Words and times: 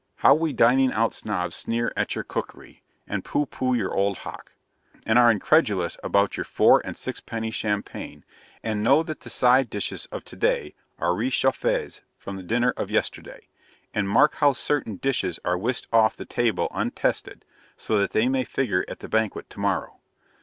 How 0.15 0.33
we 0.33 0.51
Dining 0.51 0.91
out 0.93 1.13
Snobs 1.13 1.55
sneer 1.55 1.93
at 1.95 2.15
your 2.15 2.23
cookery, 2.23 2.81
and 3.05 3.23
pooh 3.23 3.45
pooh 3.45 3.75
your 3.75 3.93
old 3.93 4.17
hock, 4.17 4.55
and 5.05 5.19
are 5.19 5.29
incredulous 5.29 5.95
about 6.03 6.37
your 6.37 6.43
four 6.43 6.81
and 6.83 6.97
six 6.97 7.19
penny 7.19 7.51
champagne, 7.51 8.25
and 8.63 8.81
know 8.81 9.03
that 9.03 9.19
the 9.19 9.29
side 9.29 9.69
dishes 9.69 10.07
of 10.07 10.23
to 10.25 10.35
day 10.35 10.73
are 10.97 11.13
RECHAUFFES 11.13 12.01
from 12.17 12.35
the 12.35 12.41
dinner 12.41 12.73
of 12.77 12.89
yesterday, 12.89 13.47
and 13.93 14.09
mark 14.09 14.33
how 14.37 14.53
certain 14.53 14.95
dishes 14.95 15.39
are 15.45 15.55
whisked 15.55 15.87
off 15.93 16.17
the 16.17 16.25
table 16.25 16.67
untasted, 16.71 17.45
so 17.77 17.99
that 17.99 18.09
they 18.09 18.27
may 18.27 18.43
figure 18.43 18.83
at 18.87 19.01
the 19.01 19.07
banquet 19.07 19.51
tomorrow. 19.51 19.99